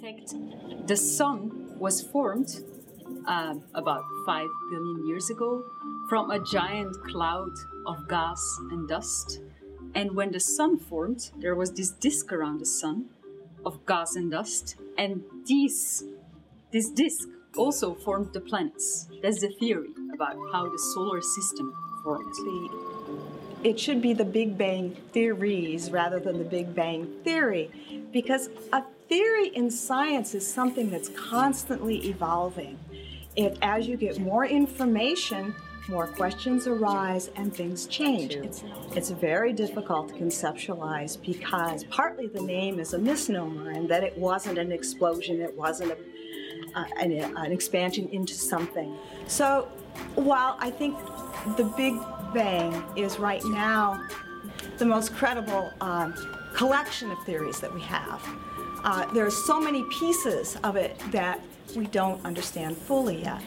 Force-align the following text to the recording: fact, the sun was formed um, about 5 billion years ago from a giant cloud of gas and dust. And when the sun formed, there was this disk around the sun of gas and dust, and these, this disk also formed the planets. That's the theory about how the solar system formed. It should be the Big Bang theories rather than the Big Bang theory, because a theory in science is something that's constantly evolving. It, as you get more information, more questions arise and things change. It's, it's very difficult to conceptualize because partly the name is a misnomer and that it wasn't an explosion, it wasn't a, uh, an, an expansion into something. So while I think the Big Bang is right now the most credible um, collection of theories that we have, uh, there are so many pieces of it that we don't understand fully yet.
fact, 0.00 0.34
the 0.86 0.96
sun 0.96 1.78
was 1.78 2.02
formed 2.02 2.60
um, 3.26 3.62
about 3.74 4.04
5 4.24 4.46
billion 4.70 5.06
years 5.06 5.30
ago 5.30 5.64
from 6.08 6.30
a 6.30 6.38
giant 6.44 6.96
cloud 7.04 7.52
of 7.86 8.08
gas 8.08 8.40
and 8.70 8.88
dust. 8.88 9.40
And 9.94 10.14
when 10.14 10.30
the 10.32 10.40
sun 10.40 10.78
formed, 10.78 11.30
there 11.38 11.54
was 11.54 11.72
this 11.72 11.90
disk 11.90 12.32
around 12.32 12.60
the 12.60 12.66
sun 12.66 13.06
of 13.64 13.84
gas 13.86 14.14
and 14.14 14.30
dust, 14.30 14.76
and 14.96 15.22
these, 15.46 16.04
this 16.72 16.90
disk 16.90 17.28
also 17.56 17.94
formed 17.94 18.32
the 18.32 18.40
planets. 18.40 19.08
That's 19.22 19.40
the 19.40 19.48
theory 19.48 19.90
about 20.14 20.36
how 20.52 20.68
the 20.68 20.78
solar 20.78 21.20
system 21.20 21.72
formed. 22.04 23.35
It 23.66 23.80
should 23.80 24.00
be 24.00 24.12
the 24.12 24.24
Big 24.24 24.56
Bang 24.56 24.96
theories 25.10 25.90
rather 25.90 26.20
than 26.20 26.38
the 26.38 26.44
Big 26.44 26.72
Bang 26.72 27.04
theory, 27.24 27.68
because 28.12 28.48
a 28.72 28.84
theory 29.08 29.48
in 29.48 29.72
science 29.72 30.36
is 30.36 30.46
something 30.46 30.88
that's 30.88 31.08
constantly 31.08 32.06
evolving. 32.06 32.78
It, 33.34 33.58
as 33.62 33.88
you 33.88 33.96
get 33.96 34.20
more 34.20 34.46
information, 34.46 35.52
more 35.88 36.06
questions 36.06 36.68
arise 36.68 37.32
and 37.34 37.52
things 37.52 37.86
change. 37.86 38.34
It's, 38.36 38.62
it's 38.92 39.10
very 39.10 39.52
difficult 39.52 40.10
to 40.10 40.14
conceptualize 40.14 41.20
because 41.20 41.82
partly 41.86 42.28
the 42.28 42.42
name 42.42 42.78
is 42.78 42.94
a 42.94 42.98
misnomer 42.98 43.70
and 43.70 43.88
that 43.88 44.04
it 44.04 44.16
wasn't 44.16 44.58
an 44.58 44.70
explosion, 44.70 45.40
it 45.40 45.56
wasn't 45.56 45.90
a, 45.90 45.98
uh, 46.78 46.84
an, 47.00 47.10
an 47.36 47.50
expansion 47.50 48.08
into 48.12 48.34
something. 48.34 48.96
So 49.26 49.68
while 50.14 50.56
I 50.60 50.70
think 50.70 50.96
the 51.54 51.64
Big 51.76 51.94
Bang 52.34 52.82
is 52.96 53.18
right 53.18 53.44
now 53.44 54.02
the 54.78 54.84
most 54.84 55.14
credible 55.14 55.72
um, 55.80 56.14
collection 56.54 57.10
of 57.10 57.22
theories 57.24 57.60
that 57.60 57.72
we 57.72 57.80
have, 57.82 58.22
uh, 58.84 59.06
there 59.12 59.26
are 59.26 59.30
so 59.30 59.60
many 59.60 59.84
pieces 59.98 60.56
of 60.64 60.76
it 60.76 60.98
that 61.12 61.40
we 61.74 61.86
don't 61.86 62.24
understand 62.24 62.76
fully 62.76 63.22
yet. 63.22 63.42